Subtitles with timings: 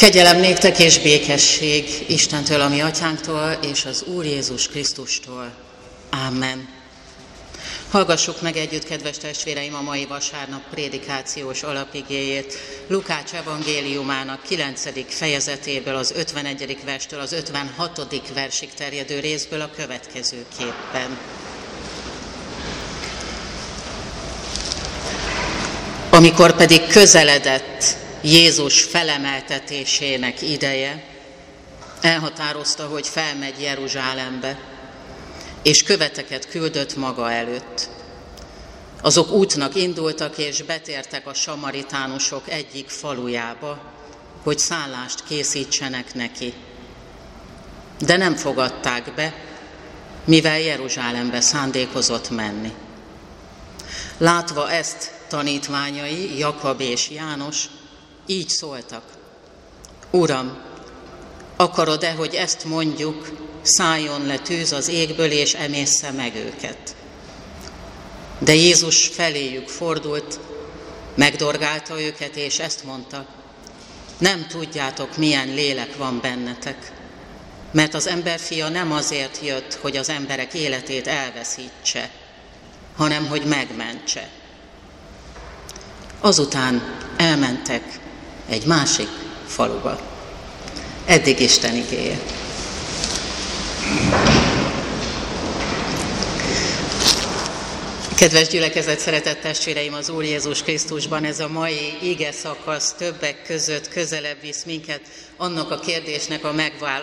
[0.00, 5.52] Kegyelem néktek és békesség Istentől, ami atyánktól, és az Úr Jézus Krisztustól.
[6.26, 6.68] Amen.
[7.90, 14.82] Hallgassuk meg együtt, kedves testvéreim, a mai vasárnap prédikációs alapigéjét Lukács evangéliumának 9.
[15.08, 16.78] fejezetéből, az 51.
[16.84, 18.06] verstől az 56.
[18.34, 21.18] versig terjedő részből a következőképpen.
[26.10, 31.04] Amikor pedig közeledett Jézus felemeltetésének ideje,
[32.00, 34.58] elhatározta, hogy felmegy Jeruzsálembe,
[35.62, 37.88] és követeket küldött maga előtt.
[39.02, 43.80] Azok útnak indultak, és betértek a samaritánusok egyik falujába,
[44.42, 46.54] hogy szállást készítsenek neki.
[47.98, 49.34] De nem fogadták be,
[50.24, 52.72] mivel Jeruzsálembe szándékozott menni.
[54.18, 57.64] Látva ezt tanítványai, Jakab és János
[58.30, 59.02] így szóltak.
[60.10, 60.58] Uram,
[61.56, 63.30] akarod-e, hogy ezt mondjuk,
[63.62, 66.94] szálljon le tűz az égből, és emészze meg őket?
[68.38, 70.40] De Jézus feléjük fordult,
[71.14, 73.26] megdorgálta őket, és ezt mondta,
[74.18, 76.92] nem tudjátok, milyen lélek van bennetek,
[77.72, 82.10] mert az emberfia nem azért jött, hogy az emberek életét elveszítse,
[82.96, 84.28] hanem hogy megmentse.
[86.20, 88.00] Azután elmentek
[88.50, 89.08] egy másik
[89.46, 90.00] faluba.
[91.04, 92.18] Eddig Isten igéje.
[98.16, 103.88] Kedves gyülekezet, szeretett testvéreim az Úr Jézus Krisztusban, ez a mai ige szakasz többek között
[103.88, 105.00] közelebb visz minket
[105.36, 106.54] annak a kérdésnek a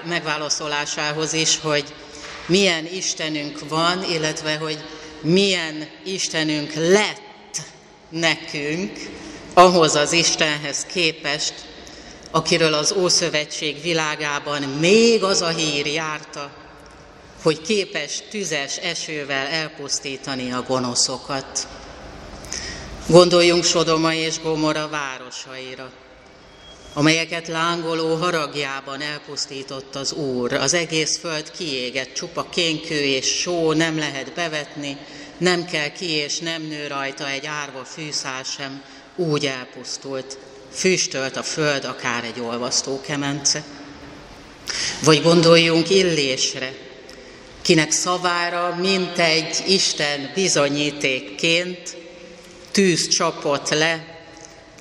[0.06, 1.94] megválaszolásához is, hogy
[2.46, 4.78] milyen Istenünk van, illetve hogy
[5.22, 7.62] milyen Istenünk lett
[8.10, 8.92] nekünk,
[9.58, 11.54] ahhoz az Istenhez képest,
[12.32, 16.52] akiről az Ószövetség világában még az a hír járta,
[17.42, 21.68] hogy képes tüzes esővel elpusztítani a gonoszokat.
[23.08, 25.92] Gondoljunk Sodoma és Gomora városaira,
[26.94, 30.54] amelyeket lángoló haragjában elpusztított az Úr.
[30.54, 34.98] Az egész föld kiégett, csupa kénkő és só nem lehet bevetni,
[35.38, 38.82] nem kell ki és nem nő rajta egy árva fűszál sem,
[39.18, 40.38] úgy elpusztult,
[40.74, 43.64] füstölt a föld akár egy olvasztó kemence.
[45.04, 46.74] Vagy gondoljunk Illésre,
[47.62, 51.98] kinek szavára mint egy Isten bizonyítékként
[52.72, 54.06] tűz csapott le,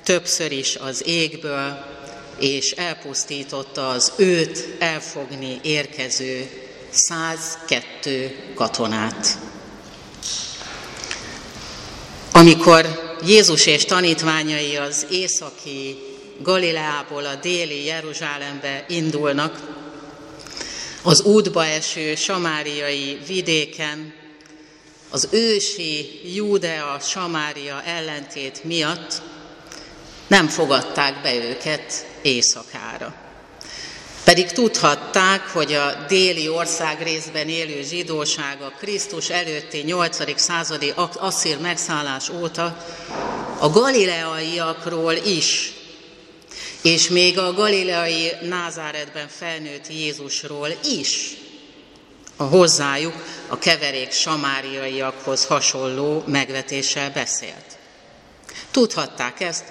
[0.03, 1.85] többször is az égből,
[2.39, 6.49] és elpusztította az őt elfogni érkező
[6.89, 9.37] 102 katonát.
[12.31, 15.97] Amikor Jézus és tanítványai az északi
[16.41, 19.59] Galileából a déli Jeruzsálembe indulnak,
[21.01, 24.13] az útba eső samáriai vidéken,
[25.09, 29.21] az ősi Júdea Samária ellentét miatt
[30.27, 33.26] nem fogadták be őket éjszakára.
[34.27, 40.39] Pedig tudhatták, hogy a déli ország részben élő zsidóság a Krisztus előtti 8.
[40.39, 42.85] századi asszír megszállás óta
[43.59, 45.71] a galileaiakról is,
[46.81, 51.33] és még a galileai Názáretben felnőtt Jézusról is
[52.35, 57.77] a hozzájuk a keverék samáriaiakhoz hasonló megvetéssel beszélt.
[58.71, 59.63] Tudhatták ezt,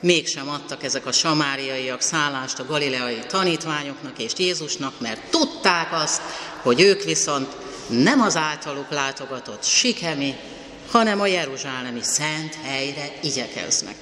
[0.00, 6.22] mégsem adtak ezek a samáriaiak szállást a galileai tanítványoknak és Jézusnak, mert tudták azt,
[6.62, 7.56] hogy ők viszont
[7.88, 10.34] nem az általuk látogatott sikemi,
[10.90, 13.94] hanem a jeruzsálemi szent helyre igyekeznek.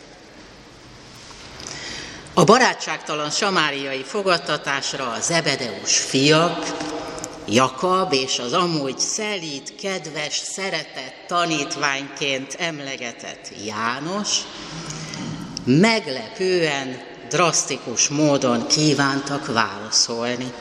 [2.35, 6.67] A barátságtalan samáriai fogadtatásra a Zebedeus fiak,
[7.51, 14.39] Jakab és az amúgy szelít, kedves, szeretett tanítványként emlegetett János
[15.69, 20.53] meglepően, drasztikus módon kívántak válaszolni.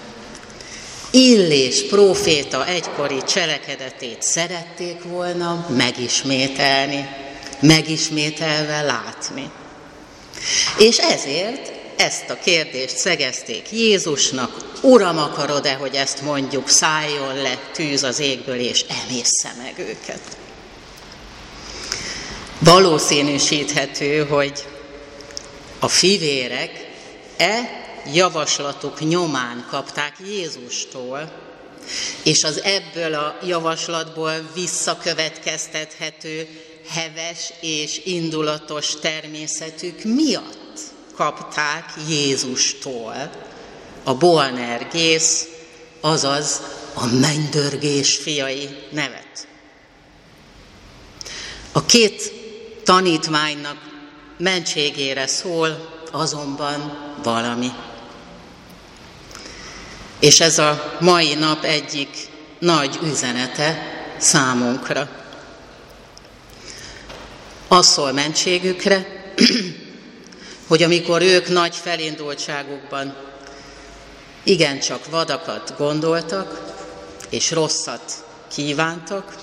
[1.11, 7.07] Illés próféta egykori cselekedetét szerették volna megismételni,
[7.59, 9.49] megismételve látni.
[10.77, 18.03] És ezért ezt a kérdést szegezték Jézusnak, Uram, akarod-e, hogy ezt mondjuk, szálljon le tűz
[18.03, 20.21] az égből, és emészze meg őket?
[22.59, 24.65] Valószínűsíthető, hogy
[25.79, 26.89] a fivérek
[27.37, 31.31] e javaslatuk nyomán kapták Jézustól,
[32.23, 36.47] és az ebből a javaslatból visszakövetkeztethető
[36.89, 40.79] heves és indulatos természetük miatt
[41.15, 43.31] kapták Jézustól
[44.03, 45.47] a Boanergész,
[46.01, 46.61] azaz
[46.93, 49.47] a mennydörgés fiai nevet.
[51.71, 52.31] A két
[52.83, 53.77] tanítványnak
[54.37, 57.71] mentségére szól azonban valami.
[60.19, 62.29] És ez a mai nap egyik
[62.59, 63.81] nagy üzenete
[64.17, 65.09] számunkra.
[67.67, 69.05] Az szól mentségükre,
[70.67, 73.15] hogy amikor ők nagy felindultságukban
[74.43, 76.61] igencsak vadakat gondoltak,
[77.29, 79.35] és rosszat kívántak,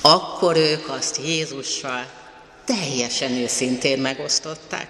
[0.00, 2.21] akkor ők azt Jézussal
[2.64, 4.88] teljesen őszintén megosztották.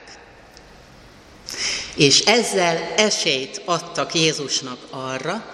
[1.95, 5.45] És ezzel esélyt adtak Jézusnak arra,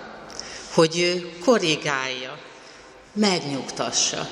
[0.73, 2.39] hogy ő korrigálja,
[3.13, 4.29] megnyugtassa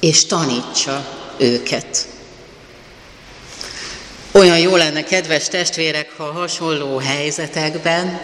[0.00, 1.04] és tanítsa
[1.36, 2.08] őket.
[4.32, 8.20] Olyan jó lenne, kedves testvérek, ha hasonló helyzetekben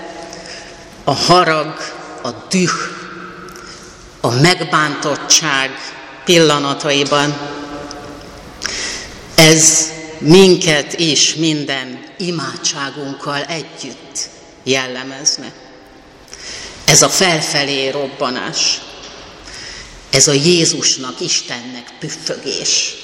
[1.04, 1.74] a harag,
[2.22, 2.72] a düh,
[4.20, 5.70] a megbántottság
[6.24, 7.30] pillanataiban
[9.34, 14.28] ez minket is minden imádságunkkal együtt
[14.62, 15.52] jellemezne.
[16.84, 18.80] Ez a felfelé robbanás,
[20.10, 22.94] ez a Jézusnak, Istennek püffögés.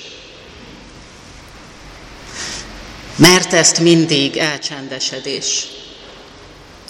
[3.16, 5.66] Mert ezt mindig elcsendesedés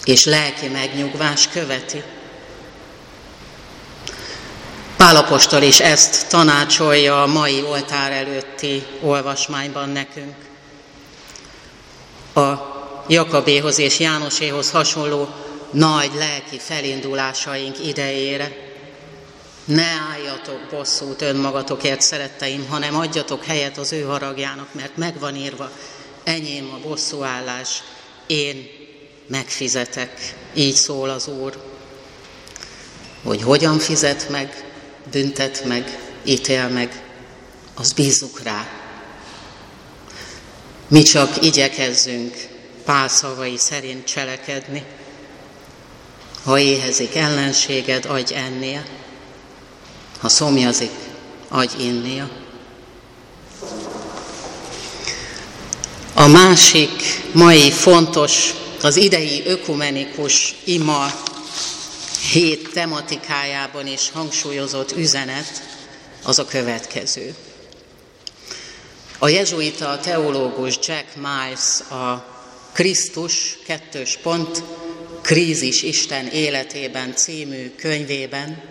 [0.05, 2.03] és lelki megnyugvás követi.
[5.01, 10.35] Pálapostól is ezt tanácsolja a mai oltár előtti olvasmányban nekünk.
[12.35, 12.53] A
[13.09, 15.29] Jakabéhoz és Jánoséhoz hasonló
[15.71, 18.57] nagy lelki felindulásaink idejére.
[19.65, 25.71] Ne álljatok bosszút önmagatokért, szeretteim, hanem adjatok helyet az ő haragjának, mert megvan írva,
[26.25, 27.83] enyém a bosszúállás,
[28.27, 28.69] én
[29.27, 30.35] megfizetek.
[30.55, 31.63] Így szól az Úr.
[33.23, 34.70] Hogy hogyan fizet meg,
[35.11, 37.03] büntet meg, ítél meg,
[37.75, 38.69] az bízunk rá.
[40.89, 42.49] Mi csak igyekezzünk
[42.85, 44.85] pál szavai szerint cselekedni.
[46.45, 48.85] Ha éhezik ellenséged, adj ennél.
[50.21, 50.91] Ha szomjazik,
[51.49, 52.31] adj innél.
[56.15, 61.07] A másik mai fontos, az idei ökumenikus ima
[62.21, 65.63] hét tematikájában is hangsúlyozott üzenet
[66.23, 67.35] az a következő.
[69.19, 72.25] A jezsuita teológus Jack Miles a
[72.73, 74.63] Krisztus kettős pont
[75.23, 78.63] Krízis Isten életében című könyvében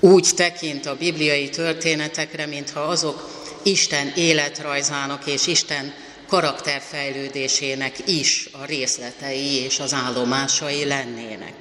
[0.00, 5.94] úgy tekint a bibliai történetekre, mintha azok Isten életrajzának és Isten
[6.26, 11.54] karakterfejlődésének is a részletei és az állomásai lennének.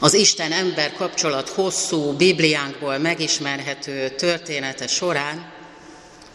[0.00, 5.52] Az Isten-ember kapcsolat hosszú Bibliánkból megismerhető története során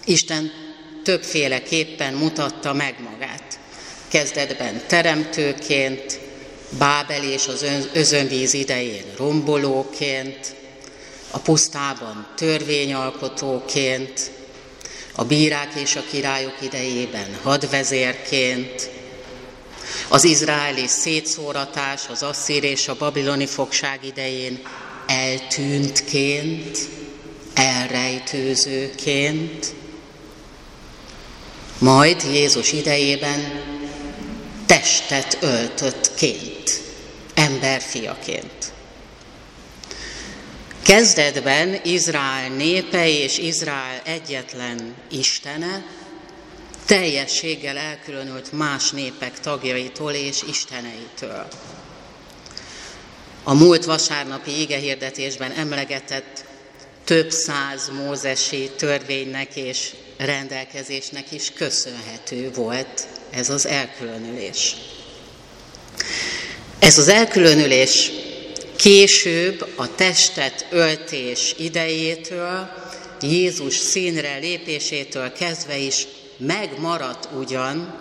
[0.05, 0.51] Isten
[1.03, 3.59] többféleképpen mutatta meg magát.
[4.07, 6.19] Kezdetben teremtőként,
[6.77, 10.55] Bábel és az özönvíz idején rombolóként,
[11.31, 14.31] a pusztában törvényalkotóként,
[15.15, 18.89] a bírák és a királyok idejében hadvezérként,
[20.09, 24.61] az izraeli szétszóratás, az asszír és a babiloni fogság idején
[25.07, 26.77] eltűntként,
[27.53, 29.73] elrejtőzőként,
[31.77, 33.61] majd Jézus idejében
[34.65, 36.81] testet öltöttként,
[37.33, 38.73] emberfiaként.
[40.83, 45.85] Kezdetben Izrael népe és Izrael egyetlen Istene
[46.85, 51.47] teljességgel elkülönült más népek tagjaitól és isteneitől.
[53.43, 56.45] A múlt vasárnapi igehirdetésben emlegetett
[57.03, 64.75] több száz mózesi törvénynek és rendelkezésnek is köszönhető volt ez az elkülönülés.
[66.79, 68.11] Ez az elkülönülés
[68.83, 72.69] Később a testet öltés idejétől,
[73.21, 76.07] Jézus színre lépésétől kezdve is
[76.45, 77.93] megmaradt ugyan,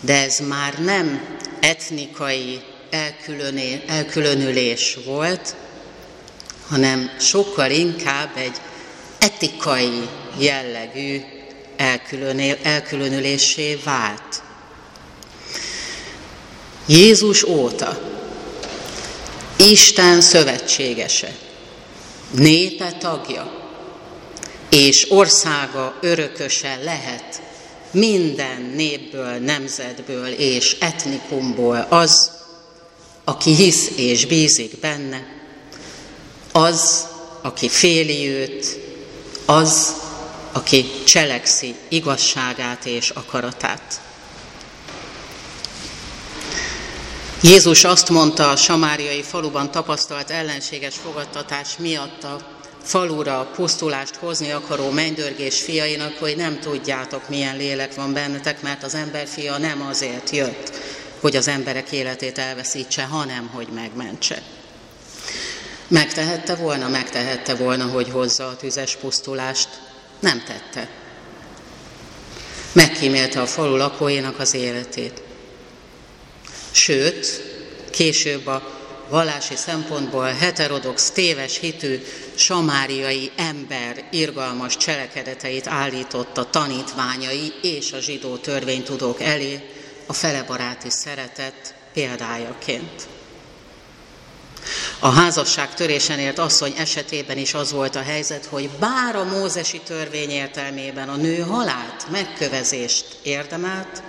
[0.00, 2.60] de ez már nem etnikai
[3.86, 5.54] elkülönülés volt,
[6.68, 8.56] hanem sokkal inkább egy
[9.18, 11.20] etikai jellegű
[12.62, 14.42] elkülönülésé vált.
[16.86, 18.00] Jézus óta
[19.56, 21.34] Isten szövetségese,
[22.30, 23.61] népe tagja,
[24.72, 27.42] és országa örököse lehet
[27.90, 32.30] minden népből, nemzetből és etnikumból az,
[33.24, 35.26] aki hisz és bízik benne,
[36.52, 37.06] az,
[37.42, 38.78] aki féli őt,
[39.44, 39.94] az,
[40.52, 44.00] aki cselekszi igazságát és akaratát.
[47.42, 54.90] Jézus azt mondta a samáriai faluban tapasztalt ellenséges fogadtatás miatt a falura pusztulást hozni akaró
[54.90, 60.72] mennydörgés fiainak, hogy nem tudjátok, milyen lélek van bennetek, mert az emberfia nem azért jött,
[61.20, 64.42] hogy az emberek életét elveszítse, hanem hogy megmentse.
[65.88, 69.68] Megtehette volna, megtehette volna, hogy hozza a tüzes pusztulást.
[70.20, 70.88] Nem tette.
[72.72, 75.22] Megkímélte a falu lakóinak az életét.
[76.70, 77.42] Sőt,
[77.90, 78.71] később a
[79.12, 82.02] vallási szempontból heterodox, téves hitű
[82.34, 89.68] samáriai ember irgalmas cselekedeteit állította tanítványai és a zsidó törvénytudók elé
[90.06, 93.08] a felebaráti szeretet példájaként.
[94.98, 99.80] A házasság törésen ért asszony esetében is az volt a helyzet, hogy bár a mózesi
[99.86, 104.02] törvény értelmében a nő halált, megkövezést érdemelt,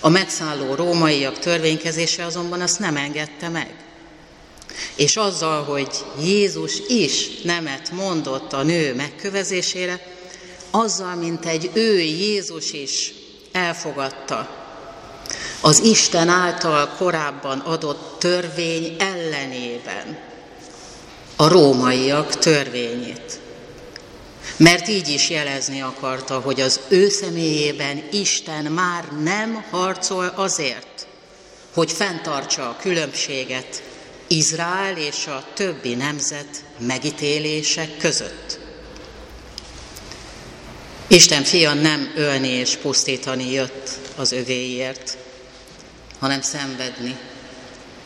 [0.00, 3.85] a megszálló rómaiak törvénykezése azonban azt nem engedte meg.
[4.94, 5.90] És azzal, hogy
[6.20, 10.06] Jézus is nemet mondott a nő megkövezésére,
[10.70, 13.14] azzal, mint egy ő Jézus is
[13.52, 14.64] elfogadta
[15.60, 20.18] az Isten által korábban adott törvény ellenében
[21.36, 23.40] a rómaiak törvényét.
[24.56, 31.06] Mert így is jelezni akarta, hogy az ő személyében Isten már nem harcol azért,
[31.74, 33.82] hogy fenntartsa a különbséget
[34.26, 38.58] Izrael és a többi nemzet megítélések között.
[41.06, 45.16] Isten fia nem ölni és pusztítani jött az övéért,
[46.18, 47.16] hanem szenvedni,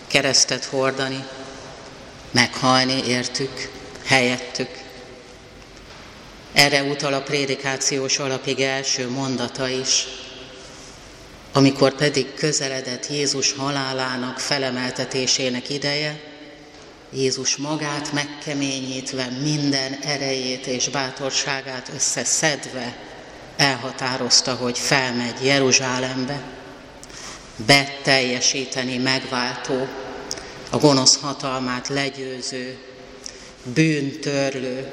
[0.06, 1.24] keresztet hordani,
[2.30, 3.70] meghalni értük,
[4.04, 4.78] helyettük.
[6.52, 10.06] Erre utal a prédikációs alapig első mondata is,
[11.52, 16.20] amikor pedig közeledett Jézus halálának felemeltetésének ideje,
[17.12, 22.96] Jézus magát megkeményítve, minden erejét és bátorságát összeszedve
[23.56, 26.42] elhatározta, hogy felmegy Jeruzsálembe,
[27.66, 29.88] beteljesíteni megváltó,
[30.70, 32.78] a gonosz hatalmát legyőző,
[33.74, 34.92] bűntörlő,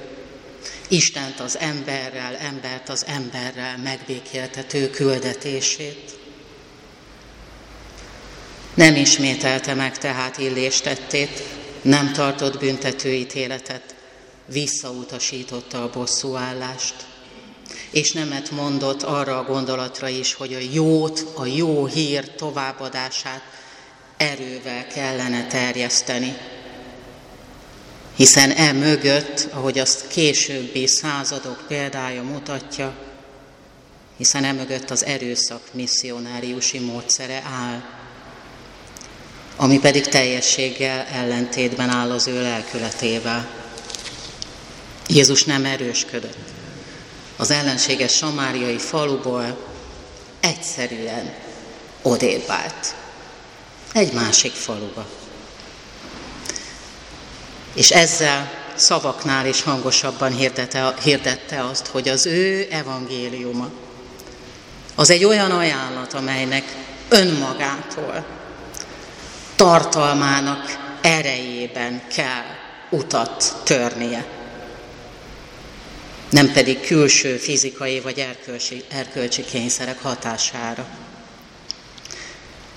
[0.87, 6.17] Istent az emberrel, embert az emberrel megbékéltető küldetését.
[8.77, 11.43] Nem ismételte meg tehát illéstettét,
[11.81, 13.95] nem tartott büntetőítéletet,
[14.45, 16.95] visszautasította a bosszúállást
[17.91, 23.41] és nemet mondott arra a gondolatra is, hogy a jót, a jó hír továbbadását
[24.17, 26.37] erővel kellene terjeszteni.
[28.15, 32.95] Hiszen e mögött, ahogy azt későbbi századok példája mutatja,
[34.17, 37.83] hiszen e mögött az erőszak misszionáriusi módszere áll,
[39.57, 43.49] ami pedig teljességgel ellentétben áll az ő lelkületével.
[45.07, 46.37] Jézus nem erősködött
[47.37, 49.57] az ellenséges samáriai faluból
[50.39, 51.33] egyszerűen
[52.01, 52.95] odébb állt.
[53.93, 55.07] Egy másik faluba.
[57.73, 63.69] És ezzel szavaknál is hangosabban hirdette, hirdette azt, hogy az ő evangéliuma
[64.95, 66.75] az egy olyan ajánlat, amelynek
[67.09, 68.25] önmagától,
[69.57, 72.45] tartalmának erejében kell
[72.89, 74.37] utat törnie
[76.29, 80.87] nem pedig külső fizikai vagy erkölcsi, erkölcsi kényszerek hatására.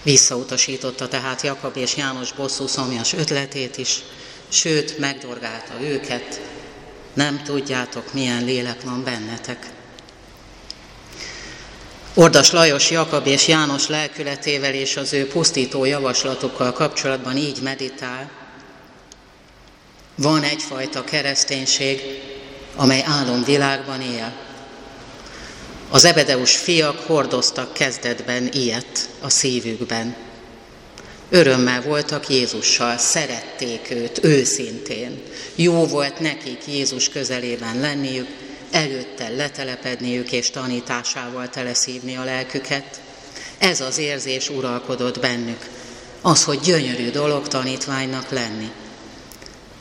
[0.02, 3.98] Visszautasította tehát Jakab és János bosszú szomjas ötletét is,
[4.48, 6.40] sőt, megdorgálta őket,
[7.14, 9.66] nem tudjátok, milyen lélek van bennetek.
[12.14, 18.30] Ordas Lajos Jakab és János lelkületével és az ő pusztító javaslatokkal kapcsolatban így meditál.
[20.14, 22.00] Van egyfajta kereszténység,
[22.76, 24.32] amely álomvilágban él.
[25.90, 30.16] Az ebedeus fiak hordoztak kezdetben ilyet a szívükben.
[31.28, 35.22] Örömmel voltak Jézussal, szerették őt őszintén.
[35.54, 38.28] Jó volt nekik Jézus közelében lenniük,
[38.70, 43.00] előtte letelepedniük és tanításával teleszívni a lelküket.
[43.58, 45.68] Ez az érzés uralkodott bennük,
[46.20, 48.70] az, hogy gyönyörű dolog tanítványnak lenni.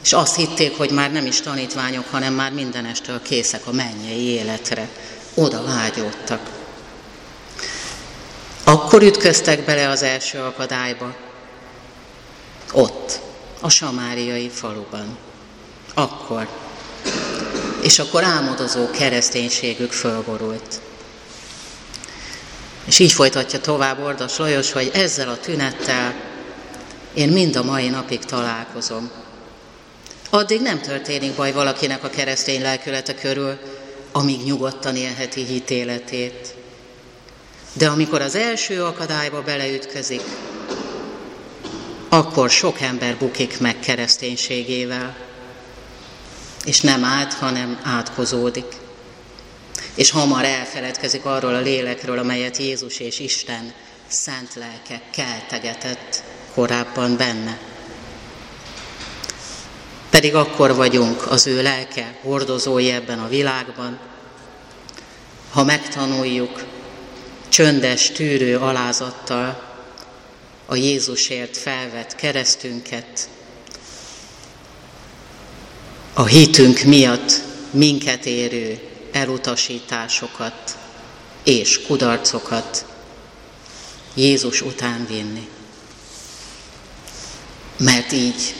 [0.03, 4.89] És azt hitték, hogy már nem is tanítványok, hanem már mindenestől készek a mennyei életre.
[5.33, 6.49] Oda vágyódtak.
[8.63, 11.15] Akkor ütköztek bele az első akadályba.
[12.73, 13.19] Ott,
[13.59, 15.17] a samáriai faluban.
[15.93, 16.47] Akkor.
[17.89, 20.81] És akkor álmodozó kereszténységük fölborult.
[22.85, 26.13] És így folytatja tovább Ordas Lajos, hogy ezzel a tünettel
[27.13, 29.11] én mind a mai napig találkozom.
[30.29, 33.57] Addig nem történik baj valakinek a keresztény lelkülete körül,
[34.11, 36.53] amíg nyugodtan élheti hitéletét.
[37.73, 40.23] De amikor az első akadályba beleütközik,
[42.09, 45.28] akkor sok ember bukik meg kereszténységével,
[46.69, 48.75] és nem át, hanem átkozódik.
[49.95, 53.73] És hamar elfeledkezik arról a lélekről, amelyet Jézus és Isten
[54.07, 56.23] szent lelke keltegetett
[56.53, 57.57] korábban benne.
[60.09, 63.99] Pedig akkor vagyunk az ő lelke hordozói ebben a világban,
[65.51, 66.63] ha megtanuljuk
[67.47, 69.63] csöndes, tűrő alázattal
[70.65, 73.29] a Jézusért felvett keresztünket,
[76.19, 78.79] a hitünk miatt minket érő
[79.11, 80.77] elutasításokat
[81.43, 82.85] és kudarcokat
[84.13, 85.47] Jézus után vinni.
[87.77, 88.55] Mert így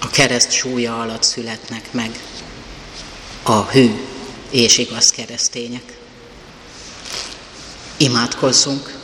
[0.00, 2.20] a kereszt súlya alatt születnek meg
[3.42, 3.90] a hű
[4.50, 5.98] és igaz keresztények.
[7.96, 8.98] Imádkozzunk!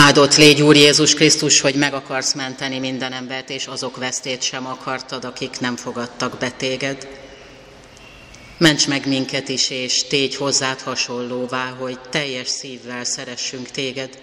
[0.00, 4.66] Áldott légy, Úr Jézus Krisztus, hogy meg akarsz menteni minden embert, és azok vesztét sem
[4.66, 7.08] akartad, akik nem fogadtak be téged.
[8.58, 14.22] Ments meg minket is, és tégy hozzád hasonlóvá, hogy teljes szívvel szeressünk téged,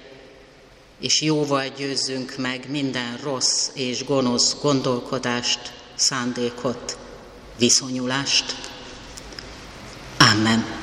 [1.00, 6.98] és jóval győzzünk meg minden rossz és gonosz gondolkodást, szándékot,
[7.58, 8.56] viszonyulást.
[10.18, 10.75] Amen.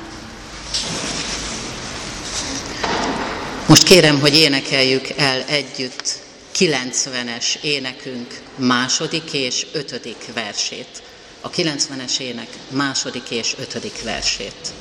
[3.83, 6.19] Kérem, hogy énekeljük el együtt
[6.59, 11.03] 90-es énekünk második és ötödik versét.
[11.41, 14.73] A 90-es ének második és ötödik versét.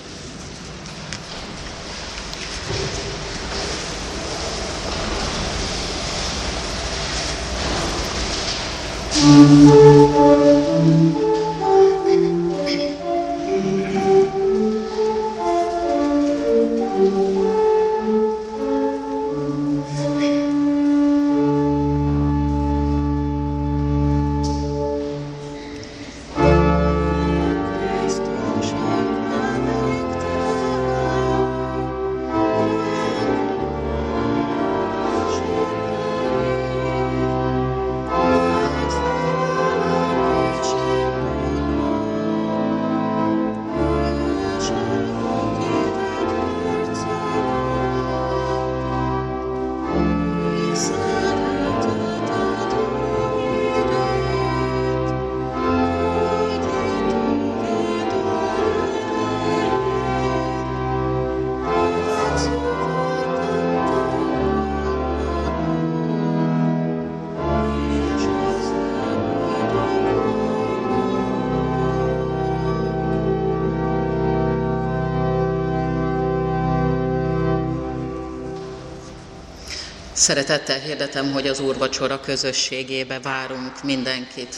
[80.22, 84.56] Szeretettel hirdetem, hogy az úrvacsora közösségébe várunk mindenkit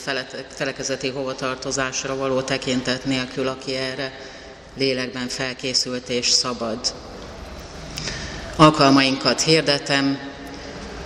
[0.55, 4.19] felekezeti hovatartozásra való tekintet nélkül, aki erre
[4.77, 6.93] lélekben felkészült és szabad.
[8.55, 10.19] Alkalmainkat hirdetem,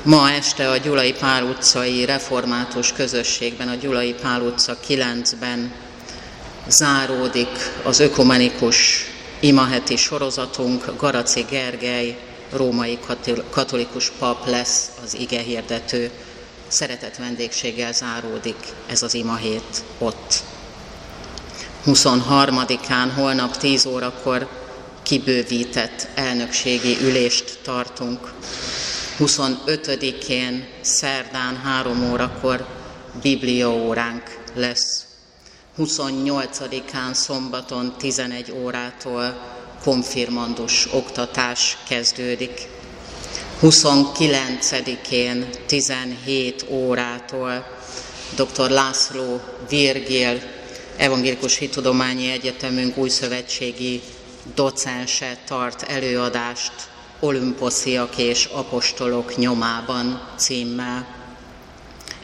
[0.03, 5.73] ma este a Gyulai Pál utcai református közösségben, a Gyulai Pál utca 9-ben
[6.67, 9.05] záródik az ökumenikus
[9.39, 12.17] imaheti sorozatunk, Garaci Gergely
[12.51, 12.99] római
[13.49, 16.11] katolikus pap lesz az ige hirdető.
[16.67, 20.43] Szeretett vendégséggel záródik ez az imahét ott.
[21.85, 24.47] 23-án, holnap 10 órakor
[25.03, 28.33] kibővített elnökségi ülést tartunk.
[29.19, 32.67] 25-én, szerdán 3 órakor
[33.21, 35.05] bibliaóránk lesz.
[35.77, 42.67] 28-án szombaton 11 órától konfirmandus oktatás kezdődik.
[43.61, 47.77] 29-én 17 órától
[48.35, 48.69] dr.
[48.69, 50.41] László Virgil,
[50.97, 54.01] Evangélikus Hitudományi Egyetemünk új szövetségi
[54.55, 56.71] docense tart előadást
[57.19, 61.07] Olimposziak és apostolok nyomában címmel.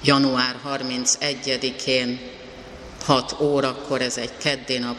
[0.04, 2.20] január 31-én
[3.06, 4.98] 6 órakor, ez egy keddi nap,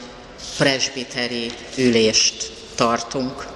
[0.57, 3.47] presbiteri ülést tartunk.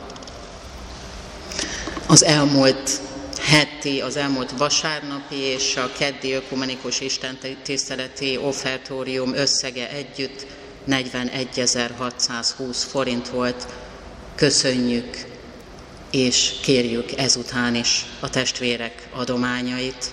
[2.06, 3.00] Az elmúlt
[3.40, 10.46] heti, az elmúlt vasárnapi és a keddi ökumenikus istentiszteleti offertórium összege együtt
[10.88, 13.66] 41.620 forint volt.
[14.34, 15.26] Köszönjük
[16.10, 20.12] és kérjük ezután is a testvérek adományait.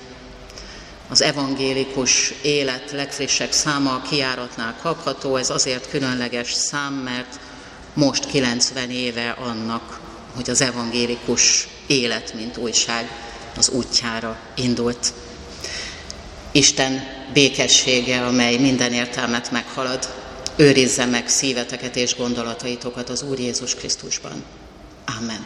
[1.10, 7.40] Az evangélikus élet legfrissebb száma a kiáratnál kapható, ez azért különleges szám, mert
[7.94, 10.00] most 90 éve annak,
[10.36, 13.10] hogy az evangélikus élet, mint újság
[13.58, 15.14] az útjára indult.
[16.52, 20.14] Isten békessége, amely minden értelmet meghalad,
[20.56, 24.44] őrizze meg szíveteket és gondolataitokat az Úr Jézus Krisztusban.
[25.20, 25.46] Amen.